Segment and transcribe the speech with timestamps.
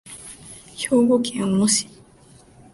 [0.75, 1.87] 兵庫県小野市